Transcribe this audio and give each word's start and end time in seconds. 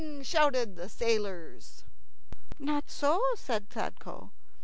shouted 0.23 0.75
the 0.77 0.89
sailors. 0.89 1.85
"Not 2.57 2.89
so," 2.89 3.21
said 3.35 3.69
Sadko. 3.71 4.31